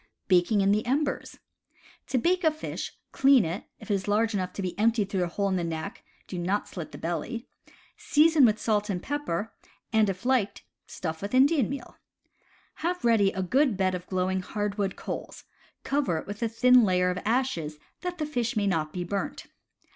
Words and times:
Baking 0.27 0.61
in 0.61 0.71
the 0.71 0.83
Embers.— 0.87 1.37
To 2.07 2.17
bake 2.17 2.43
a 2.43 2.49
fish, 2.49 2.91
clean 3.11 3.45
it— 3.45 3.65
if 3.79 3.91
it 3.91 3.93
is 3.93 4.07
large 4.07 4.33
enough 4.33 4.51
to 4.53 4.63
be 4.63 4.73
emptied 4.79 5.11
through 5.11 5.23
a 5.23 5.27
hole 5.27 5.47
in 5.47 5.57
the 5.57 5.63
neck, 5.63 6.03
do 6.25 6.39
not 6.39 6.67
slit 6.67 6.91
the 6.91 6.97
belly— 6.97 7.47
season 8.09 8.43
with 8.43 8.59
salt 8.59 8.89
and 8.89 9.03
pepper, 9.03 9.53
and, 9.93 10.09
if 10.09 10.25
liked, 10.25 10.63
stuff 10.87 11.21
with 11.21 11.35
Indian 11.35 11.69
meal. 11.69 11.97
Have 12.81 13.05
ready 13.05 13.31
a 13.33 13.43
good 13.43 13.77
bed 13.77 13.93
of 13.93 14.07
glowing 14.07 14.41
hardwood 14.41 14.95
coals; 14.95 15.43
cover 15.83 16.17
it 16.17 16.25
with 16.25 16.41
a 16.41 16.49
thin 16.49 16.83
layer 16.83 17.11
of 17.11 17.19
ashes, 17.23 17.77
that 17.99 18.17
the 18.17 18.25
fish 18.25 18.57
may 18.57 18.65
not 18.65 18.91
be 18.91 19.03
burnt. 19.03 19.45